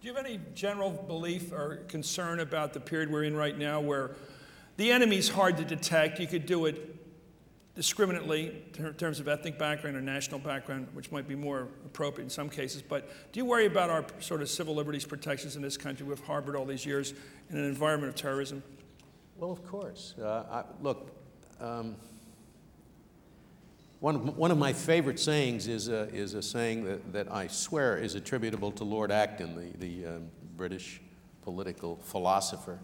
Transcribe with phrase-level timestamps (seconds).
[0.00, 3.82] Do you have any general belief or concern about the period we're in right now
[3.82, 4.12] where
[4.78, 6.18] the enemy's hard to detect?
[6.18, 6.96] You could do it
[7.74, 12.30] discriminately in terms of ethnic background or national background, which might be more appropriate in
[12.30, 12.80] some cases.
[12.80, 16.18] But do you worry about our sort of civil liberties protections in this country we've
[16.20, 17.12] harbored all these years
[17.50, 18.62] in an environment of terrorism?
[19.36, 20.14] Well, of course.
[20.18, 21.10] Uh, I, look,
[21.60, 21.96] um,
[24.00, 27.98] one, one of my favorite sayings is a, is a saying that, that I swear
[27.98, 31.02] is attributable to Lord Acton, the, the um, British
[31.42, 32.78] political philosopher,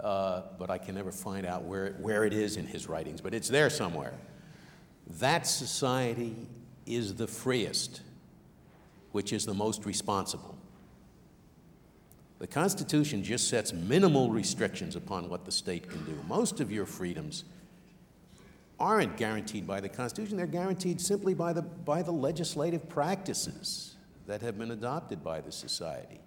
[0.00, 3.32] uh, but I can never find out where, where it is in his writings, but
[3.32, 4.14] it's there somewhere.
[5.18, 6.34] That society
[6.84, 8.00] is the freest,
[9.12, 10.56] which is the most responsible.
[12.40, 16.18] The Constitution just sets minimal restrictions upon what the state can do.
[16.26, 17.44] Most of your freedoms
[18.80, 23.94] aren't guaranteed by the Constitution, they're guaranteed simply by the, by the legislative practices
[24.26, 26.20] that have been adopted by the society.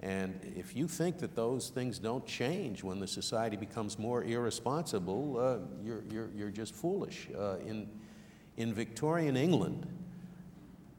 [0.00, 5.38] And if you think that those things don't change when the society becomes more irresponsible,
[5.38, 7.28] uh, you're, you're, you're just foolish.
[7.36, 7.88] Uh, in,
[8.56, 9.86] in Victorian England,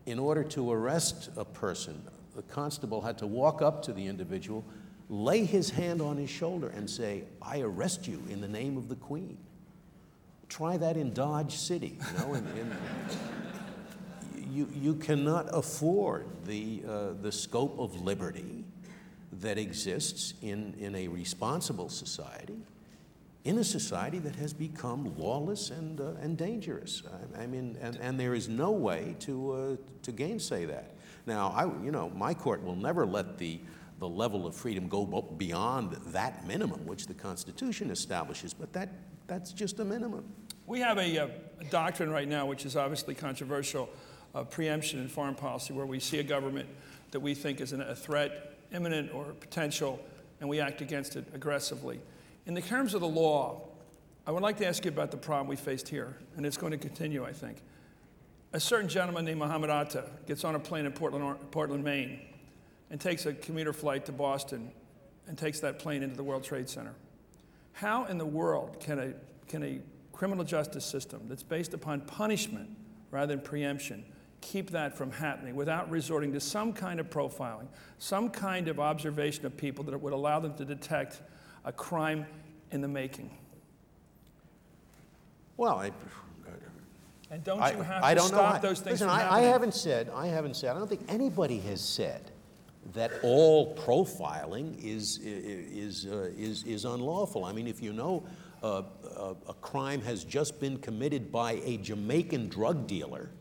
[0.05, 2.01] in order to arrest a person,
[2.35, 4.65] the constable had to walk up to the individual,
[5.09, 8.89] lay his hand on his shoulder, and say, I arrest you in the name of
[8.89, 9.37] the Queen.
[10.49, 11.97] Try that in Dodge City.
[11.99, 12.75] You know, in, in,
[14.55, 18.63] you, you cannot afford the, uh, the scope of liberty
[19.41, 22.57] that exists in, in a responsible society,
[23.43, 27.03] in a society that has become lawless and, uh, and dangerous.
[27.37, 30.91] I, I, mean, and, and there is no way to, uh, to gainsay that.
[31.25, 33.59] Now, I, you know, my court will never let the,
[33.99, 35.05] the level of freedom go
[35.37, 38.89] beyond that minimum which the Constitution establishes, but that
[39.27, 40.25] that's just a minimum.
[40.67, 41.27] We have a, uh,
[41.59, 43.89] a doctrine right now, which is obviously controversial,
[44.33, 46.67] of preemption in foreign policy, where we see a government
[47.11, 49.99] that we think is a threat, imminent or potential,
[50.41, 52.01] and we act against it aggressively.
[52.45, 53.61] In the terms of the law,
[54.27, 56.71] I would like to ask you about the problem we faced here, and it's going
[56.71, 57.61] to continue, I think.
[58.53, 62.19] A certain gentleman named Muhammad Atta gets on a plane in Portland, Portland, Maine,
[62.89, 64.71] and takes a commuter flight to Boston
[65.27, 66.93] and takes that plane into the World Trade Center.
[67.73, 69.13] How in the world can a,
[69.47, 69.79] can a
[70.13, 72.69] criminal justice system that's based upon punishment
[73.11, 74.05] rather than preemption
[74.41, 79.45] keep that from happening without resorting to some kind of profiling, some kind of observation
[79.45, 81.21] of people that would allow them to detect
[81.63, 82.25] a crime
[82.71, 83.29] in the making?
[85.57, 85.91] Well, I,
[87.31, 88.69] and don't you have I, to don't stop know.
[88.69, 89.37] those things Listen, I.
[89.37, 92.31] I haven't said, I haven't said, I don't think anybody has said
[92.93, 97.45] that all profiling is, is, uh, is, is unlawful.
[97.45, 98.25] I mean, if you know
[98.63, 98.83] uh,
[99.17, 103.31] a, a crime has just been committed by a Jamaican drug dealer,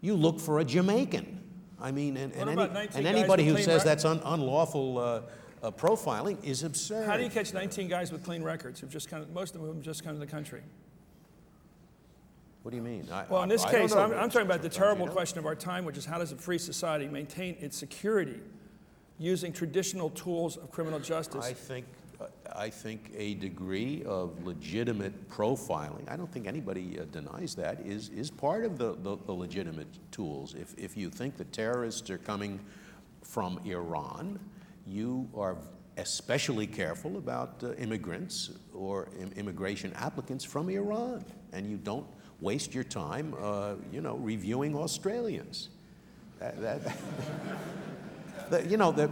[0.00, 1.40] you look for a Jamaican.
[1.80, 5.22] I mean, and, and, any, and anybody who says that's un, unlawful uh,
[5.62, 7.06] uh, profiling is absurd.
[7.06, 9.74] How do you catch 19 guys with clean records who've just come, most of them
[9.74, 10.62] have just come to the country?
[12.64, 13.06] What do you mean?
[13.12, 15.44] I, well, in this I, case, I I'm, I'm, talking about the terrible question of
[15.44, 18.40] our time, which is how does a free society maintain its security
[19.18, 21.44] using traditional tools of criminal justice?
[21.44, 21.84] I think,
[22.56, 28.08] I think a degree of legitimate profiling, I don't think anybody uh, denies that, is,
[28.08, 30.54] is part of the, the, the, legitimate tools.
[30.54, 32.58] If, if you think the terrorists are coming
[33.20, 34.40] from Iran,
[34.86, 35.58] you are
[35.98, 42.06] especially careful about uh, immigrants or Im immigration applicants from Iran, and you don't
[42.44, 45.70] waste your time, uh, you know, reviewing Australians.
[46.38, 46.80] That, that
[48.50, 49.10] the, you know, the,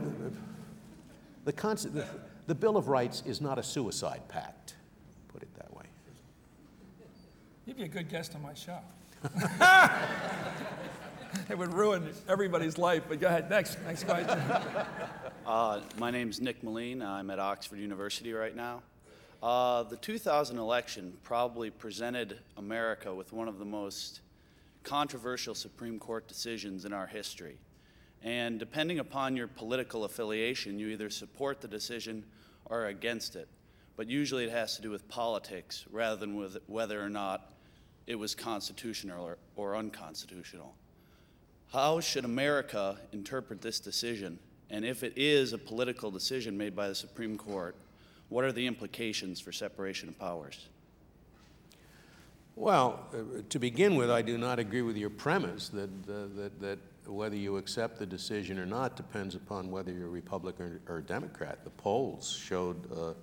[1.46, 2.06] the, concept, the,
[2.46, 4.76] the Bill of Rights is not a suicide pact,
[5.28, 5.84] put it that way.
[7.64, 8.78] You'd be a good guest on my show.
[11.48, 13.48] it would ruin everybody's life, but go ahead.
[13.48, 14.38] Next, next question.
[15.46, 17.02] Uh, my name's Nick Moline.
[17.02, 18.82] I'm at Oxford University right now.
[19.42, 24.20] Uh, the 2000 election probably presented America with one of the most
[24.84, 27.58] controversial Supreme Court decisions in our history.
[28.22, 32.24] And depending upon your political affiliation, you either support the decision
[32.66, 33.48] or against it.
[33.96, 37.52] But usually it has to do with politics rather than with whether or not
[38.06, 40.72] it was constitutional or, or unconstitutional.
[41.72, 44.38] How should America interpret this decision?
[44.70, 47.74] And if it is a political decision made by the Supreme Court,
[48.32, 50.68] what are the implications for separation of powers?
[52.56, 56.60] Well, uh, to begin with, I do not agree with your premise that, uh, that,
[56.60, 61.64] that whether you accept the decision or not depends upon whether you're Republican or, Democrat.
[61.64, 63.14] The polls showed uh,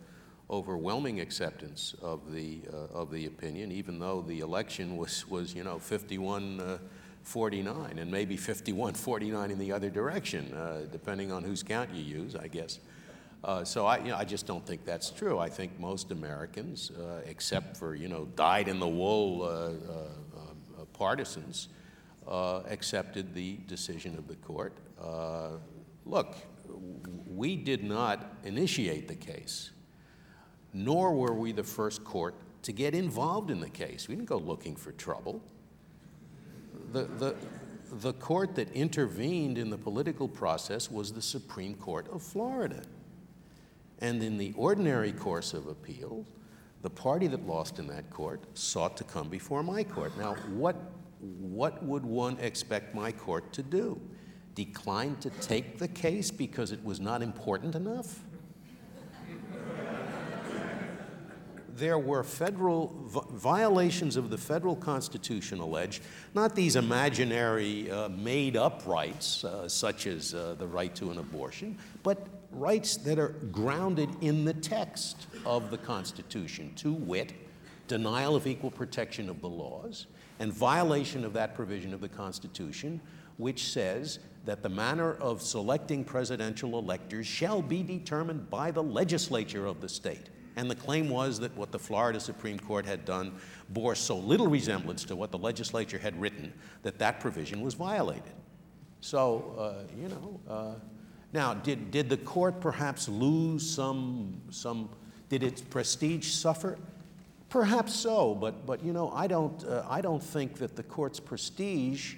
[0.50, 5.64] overwhelming acceptance of the, uh, of the opinion, even though the election was, was you
[5.64, 6.80] know, 51,
[7.22, 10.56] 49, and maybe 51 49 in the other direction,
[10.92, 12.80] depending on whose count you use, I guess.
[13.44, 15.39] Uh, so I, you know, I just don't think that's true.
[15.39, 21.69] I think most Americans, uh, except for you know dyed-in-the-wool uh, uh, uh, partisans,
[22.27, 24.74] accepted the decision of the court.
[26.06, 26.36] Look,
[27.27, 29.71] we did not initiate the case,
[30.74, 34.07] nor were we the first court to get involved in the case.
[34.07, 35.41] We didn't go looking for trouble.
[36.91, 37.36] The, the,
[37.91, 42.81] the court that intervened in the political process was the Supreme Court of Florida.
[44.00, 46.25] And in the ordinary course of appeal,
[46.81, 50.18] the party that lost in that court sought to come before my court.
[50.18, 50.75] Now, what,
[51.19, 54.00] what would one expect my court to do?
[54.56, 58.22] Decline to take the case because it was not important enough?
[61.80, 66.04] there were federal vi- violations of the federal constitution alleged,
[66.36, 71.18] not these imaginary uh, made up rights, uh, such as uh, the right to an
[71.18, 77.34] abortion, but rights that are grounded in the text of the Constitution, to wit,
[77.88, 80.07] denial of equal protection of the laws
[80.40, 83.01] and violation of that provision of the Constitution,
[83.38, 89.66] which says that the manner of selecting presidential electors shall be determined by the legislature
[89.66, 90.30] of the state.
[90.56, 93.34] And the claim was that what the Florida Supreme Court had done
[93.69, 96.54] bore so little resemblance to what the legislature had written
[96.84, 98.34] that that provision was violated.
[99.01, 100.74] So, uh, you know, uh,
[101.31, 104.90] now, did, did the court perhaps lose some, some,
[105.30, 106.78] did its prestige suffer?
[107.50, 111.20] Perhaps so, but, but you know, I don't, uh, I don't think that the court's
[111.20, 112.16] prestige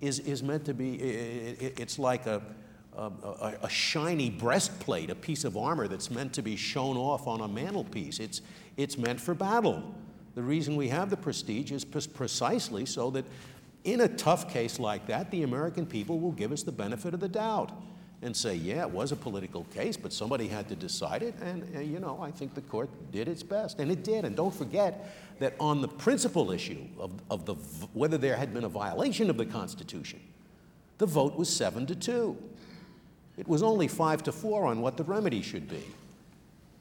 [0.00, 2.42] is, is meant to be, i i it's like a,
[2.96, 7.40] a, a, shiny breastplate, a piece of armor that's meant to be shown off on
[7.40, 8.18] a mantelpiece.
[8.18, 8.42] It's,
[8.76, 9.94] it's meant for battle.
[10.34, 13.24] The reason we have the prestige is precisely so that
[13.84, 17.20] in a tough case like that, the American people will give us the benefit of
[17.20, 17.72] the doubt
[18.22, 21.34] and say, yeah, it was a political case, but somebody had to decide it.
[21.40, 23.80] And, uh, you know, I think the court did its best.
[23.80, 24.24] And it did.
[24.24, 27.54] And don't forget that on the principal issue of, of the,
[27.94, 30.20] whether there had been a violation of the Constitution,
[30.98, 32.36] the vote was seven to two.
[33.38, 35.82] It was only five to four on what the remedy should be.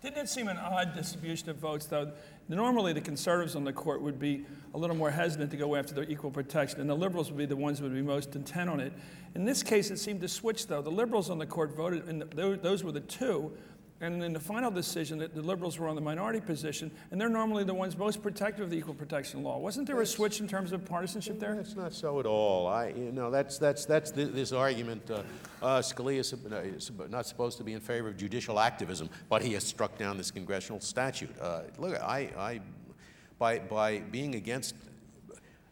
[0.02, 2.12] Didn't it seem an odd distribution of votes, though?
[2.50, 4.44] Normally, the conservatives on the court would be
[4.74, 7.46] a little more hesitant to go after the equal protection, and the liberals would be
[7.46, 8.92] the ones who would be most intent on it.
[9.36, 10.82] In this case, it seemed to switch, though.
[10.82, 13.52] The liberals on the court voted, and those were the two.
[14.02, 17.28] And in the final decision, that the liberals were on the minority position, and they're
[17.28, 19.58] normally the ones most protective of the equal protection law.
[19.58, 21.54] Wasn't there a switch in terms of partisanship there?
[21.54, 22.68] That's not so at all.
[22.68, 25.12] I, you know, that's, that's, that's thi- this argument.
[25.12, 25.24] Uh,
[25.62, 29.42] uh, Scalia is uh, is not supposed to be in favor of judicial activism, but
[29.42, 31.38] he has struck down this congressional statute.
[31.42, 32.62] Uh, look, I, I,
[33.38, 34.76] by, by being against,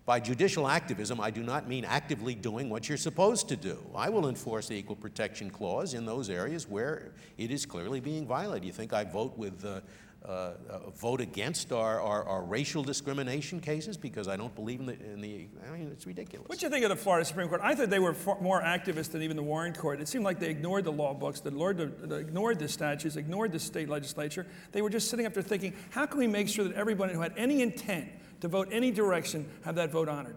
[0.07, 3.77] by judicial activism, I do not mean actively doing what you're supposed to do.
[3.93, 8.25] I will enforce the Equal Protection Clause in those areas where it is clearly being
[8.25, 8.63] violated.
[8.65, 9.81] You think I vote with uh,
[10.25, 14.85] uh, uh, vote against our, our, our racial discrimination cases because I don't believe in
[14.87, 16.49] the, in the I mean, it's ridiculous.
[16.49, 17.61] What do you think of the Florida Supreme Court?
[17.63, 20.01] I thought they were far more activist than even the Warren Court.
[20.01, 23.15] It seemed like they ignored the law books, they ignored the, they ignored the statutes,
[23.15, 24.45] ignored the state legislature.
[24.71, 27.21] They were just sitting up there thinking, how can we make sure that everybody who
[27.21, 28.09] had any intent
[28.41, 30.35] to vote any direction have that vote honored?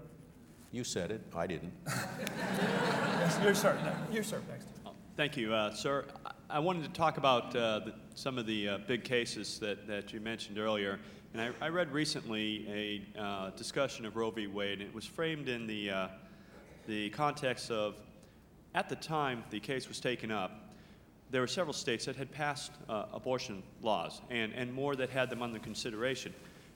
[0.73, 1.73] You said it, I didn't.
[3.21, 3.79] Yes, you're sir.
[3.85, 4.67] No, you're sir next.
[5.15, 6.07] Thank you, uh, sir.
[6.51, 10.13] I- wanted to talk about uh, the, some of the uh, big cases that, that
[10.13, 10.99] you mentioned earlier.
[11.33, 14.47] And I, I read recently a uh, discussion of Roe v.
[14.47, 16.09] Wade, and it was framed in the, uh,
[16.87, 17.95] the context of
[18.75, 20.73] at the time the case was taken up,
[21.31, 25.31] there were several states that had passed uh, abortion laws and, and more that had
[25.31, 26.35] them under consideration.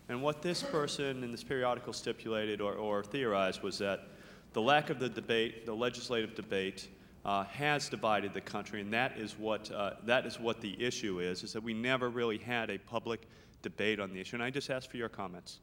[0.09, 4.09] And what this person in this periodical stipulated or, or theorized was that
[4.53, 6.89] the lack of the debate, the legislative debate,
[7.25, 11.21] uh, has divided the country, and that is what uh, that is what the issue
[11.21, 13.27] is: is that we never really had a public
[13.63, 14.37] debate on the issue.
[14.37, 15.59] And I just ask for your comments.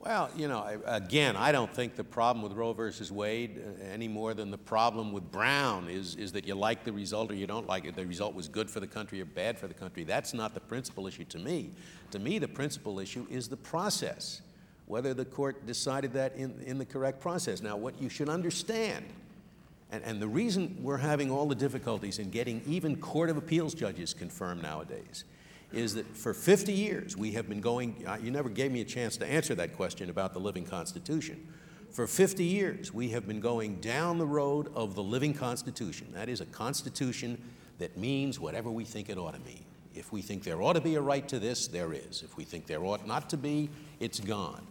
[0.00, 4.06] Well, you know, again, I don't think the problem with Roe versus Wade uh, any
[4.06, 7.48] more than the problem with Brown is, is that you like the result or you
[7.48, 7.96] don't like it.
[7.96, 10.04] The result was good for the country or bad for the country.
[10.04, 11.72] That's not the principal issue to me.
[12.12, 14.40] To me, the principal issue is the process,
[14.86, 17.60] whether the court decided that in, in the correct process.
[17.60, 19.04] Now, what you should understand,
[19.90, 23.74] and, and the reason we're having all the difficulties in getting even Court of Appeals
[23.74, 25.24] judges confirmed nowadays
[25.72, 28.84] is that for 50 years we have been going, uh, you never gave me a
[28.84, 31.46] chance to answer that question about the living Constitution.
[31.90, 36.08] For 50 years we have been going down the road of the living Constitution.
[36.12, 37.42] That is a Constitution
[37.78, 39.64] that means whatever we think it ought to mean.
[39.94, 42.22] If we think there ought to be a right to this, there is.
[42.22, 44.66] If we think there ought not to be, it's gone.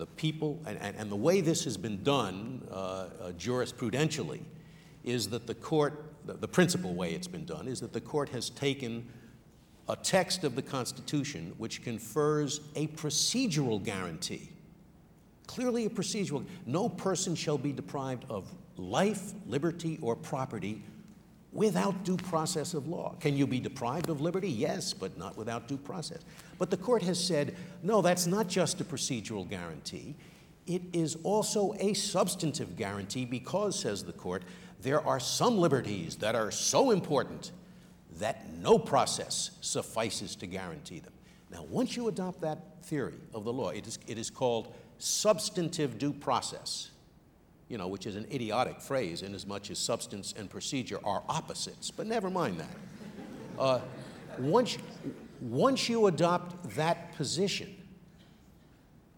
[0.00, 4.40] The people, and, and, and the way this has been done uh, uh, jurisprudentially
[5.04, 8.30] is that the court, the, the principal way it's been done, is that the court
[8.30, 9.06] has taken
[9.90, 14.48] a text of the Constitution which confers a procedural guarantee.
[15.46, 16.46] Clearly, a procedural.
[16.64, 20.82] No person shall be deprived of life, liberty, or property
[21.52, 23.14] without due process of law.
[23.20, 24.48] Can you be deprived of liberty?
[24.48, 26.20] Yes, but not without due process.
[26.58, 30.14] But the court has said, no, that's not just a procedural guarantee.
[30.66, 34.44] It is also a substantive guarantee because, says the court,
[34.80, 37.50] there are some liberties that are so important
[38.18, 41.12] that no process suffices to guarantee them.
[41.50, 45.98] Now, once you adopt that theory of the law, it is, it is called substantive
[45.98, 46.90] due process,
[47.70, 51.22] you know, which is an idiotic phrase in as much as substance and procedure are
[51.28, 52.76] opposites, but never mind that.
[53.58, 53.80] Uh,
[54.38, 54.76] once,
[55.40, 57.74] once you adopt that position,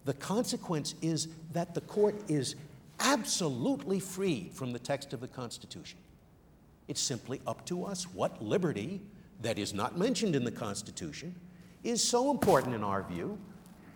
[0.05, 2.55] the consequence is that the court is
[2.99, 5.97] absolutely freed from the text of the Constitution.
[6.87, 9.01] It's simply up to us what liberty
[9.41, 11.33] that is not mentioned in the Constitution
[11.83, 13.39] is so important in our view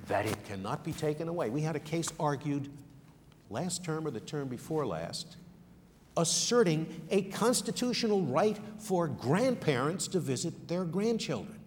[0.07, 1.49] that it cannot be taken away.
[1.49, 2.69] We had a case argued
[3.49, 5.37] last term or the term before last
[6.17, 11.59] asserting a constitutional right for grandparents to visit their grandchildren,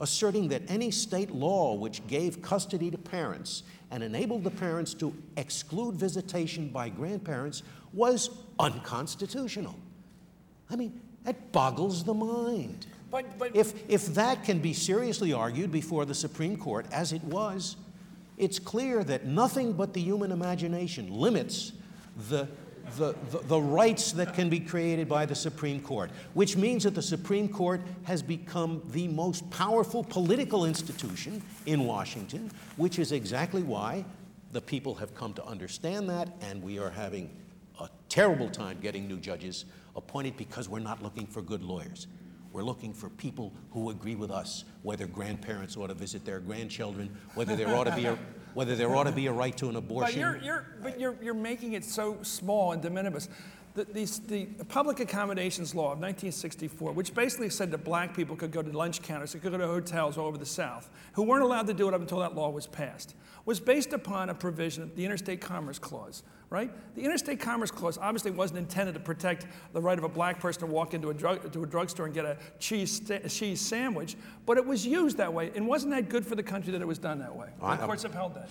[0.00, 5.14] asserting that any state law which gave custody to parents and enabled the parents to
[5.36, 7.62] exclude visitation by grandparents
[7.92, 9.78] was unconstitutional.
[10.70, 12.86] I mean, that boggles the mind.
[13.10, 17.22] But, but If, if that can be seriously argued before the Supreme Court, as it
[17.24, 17.76] was,
[18.42, 21.70] it's clear that nothing but the human imagination limits
[22.28, 22.48] the,
[22.96, 26.96] the, the, the rights that can be created by the Supreme Court, which means that
[26.96, 33.62] the Supreme Court has become the most powerful political institution in Washington, which is exactly
[33.62, 34.04] why
[34.50, 37.30] the people have come to understand that, and we are having
[37.80, 42.08] a terrible time getting new judges appointed because we're not looking for good lawyers.
[42.52, 47.16] We're looking for people who agree with us, whether grandparents ought to visit their grandchildren,
[47.34, 48.18] whether there ought to be a,
[48.54, 50.20] whether there ought to be a right to an abortion.
[50.20, 53.30] But you're, you're, but you're, you're making it so small and de minimis.
[53.74, 58.50] The, these, the Public Accommodations Law of 1964, which basically said that black people could
[58.50, 61.42] go to lunch counters, they could go to hotels all over the South, who weren't
[61.42, 63.14] allowed to do it up until that law was passed,
[63.46, 66.70] was based upon a provision of the Interstate Commerce Clause, right?
[66.94, 70.60] The Interstate Commerce Clause obviously wasn't intended to protect the right of a black person
[70.60, 73.00] to walk into a, drug, to a drugstore and get a cheese,
[73.30, 75.50] cheese sandwich, but it was used that way.
[75.56, 77.48] And wasn't that good for the country that it was done that way?
[77.62, 78.50] I- the courts have held that.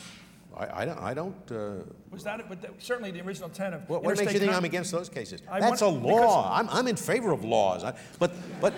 [0.56, 2.46] I, I don't, I don't uh, Was that it?
[2.50, 5.10] But that, certainly the original intent of what, what makes you think I'm against those
[5.10, 5.42] cases?
[5.50, 6.52] I That's a want- because- law.
[6.58, 7.84] I'm, I'm in favor of laws.
[7.84, 8.74] I, but, but,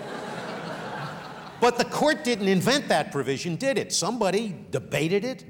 [1.60, 3.92] but the court didn't invent that provision, did it?
[3.92, 5.44] Somebody debated it,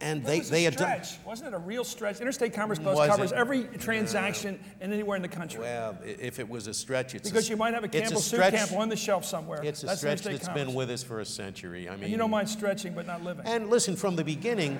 [0.00, 1.18] and It they, was they a ado- stretch.
[1.24, 2.20] Wasn't it a real stretch?
[2.20, 3.36] Interstate Commerce Clause Was covers it?
[3.38, 5.60] every transaction and anywhere in the country.
[5.60, 7.86] Well, i- if it was a stretch, it's a because s- you might have a
[7.86, 9.62] it's Campbell soup stretch- camp on the shelf somewhere.
[9.62, 10.64] It's a That's stretch interstate that's commerce.
[10.66, 11.88] been with us for a century.
[11.88, 13.46] I mean, And you don't mind stretching but not living.
[13.46, 14.78] And listen, from the beginning,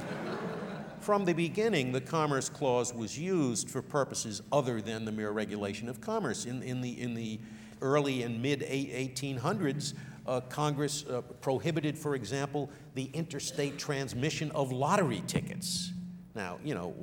[1.03, 5.89] from the beginning, the Commerce Clause was used for purposes other than the mere regulation
[5.89, 6.45] of commerce.
[6.45, 7.41] In, in, the, in the
[7.81, 9.95] early and mid 1800s,
[10.27, 15.93] uh, Congress uh, prohibited, for example, the interstate transmission of lottery tickets.
[16.35, 16.95] Now, you know,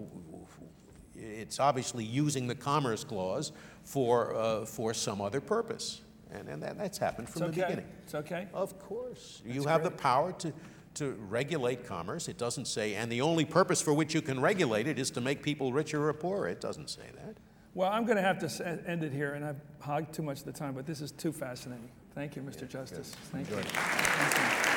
[1.16, 3.52] it's obviously using the Commerce Clause
[3.84, 6.02] for, uh, for some other purpose.
[6.32, 7.62] And, and that, that's happened from the okay.
[7.62, 7.86] beginning.
[8.04, 8.48] It's okay.
[8.54, 9.42] Of course.
[9.46, 10.54] You have the power to,
[10.96, 12.28] to regulate commerce.
[12.28, 15.22] It doesn't say, and the only purpose for which you can regulate it is to
[15.22, 16.48] make people richer or poorer.
[16.48, 17.38] It doesn't say that.
[17.76, 20.46] Well, I'm going to have to end it here, and I've hogged too much of
[20.46, 21.90] the time, but this is too fascinating.
[22.16, 22.68] Thank you, Mr.
[22.68, 23.16] Justice.
[23.32, 23.56] Thank you.
[23.56, 24.69] Thank you.